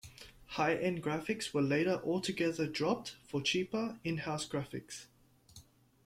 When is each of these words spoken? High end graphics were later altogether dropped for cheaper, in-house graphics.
High 0.57 0.77
end 0.77 1.03
graphics 1.03 1.53
were 1.53 1.61
later 1.61 2.01
altogether 2.03 2.65
dropped 2.65 3.17
for 3.23 3.39
cheaper, 3.39 3.99
in-house 4.03 4.49
graphics. 4.49 5.05